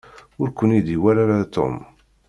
Ur 0.41 0.49
ken-id-iwala 0.57 1.21
ara 1.25 1.37
Tom. 1.55 1.73